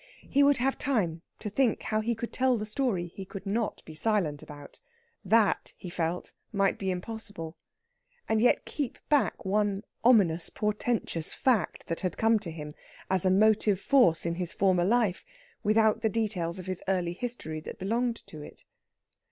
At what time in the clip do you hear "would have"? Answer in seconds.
0.41-0.79